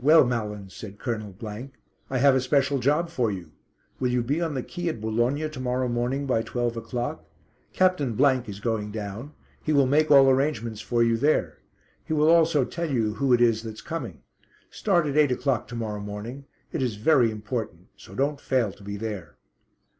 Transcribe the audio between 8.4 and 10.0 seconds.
is going down; he will